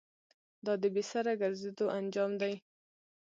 [0.65, 2.53] دا د بې سره گرځېدو انجام دی.